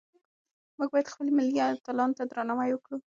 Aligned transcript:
موږ 0.77 0.89
باید 0.93 1.11
خپل 1.13 1.27
ملي 1.37 1.57
اتلانو 1.61 2.17
ته 2.17 2.23
درناوی 2.25 2.71
وکړو. 2.73 2.97